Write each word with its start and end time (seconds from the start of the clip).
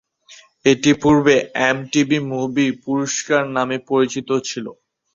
এটি 0.65 0.91
পূর্বে 1.01 1.35
MTV 1.65 2.17
movie 2.31 2.67
পুরস্কার 2.83 3.41
নামে 3.55 3.77
পরিচিত 3.89 4.29
ছিল। 4.47 4.65